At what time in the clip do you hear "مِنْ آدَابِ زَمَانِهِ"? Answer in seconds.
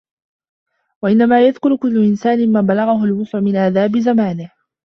3.39-4.51